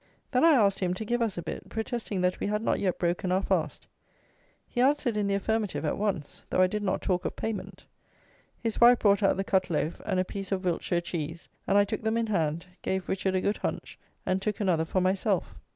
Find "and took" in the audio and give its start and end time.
14.25-14.59